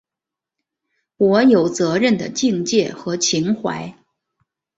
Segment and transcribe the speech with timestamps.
[1.17, 3.95] 我有责任的境界和情怀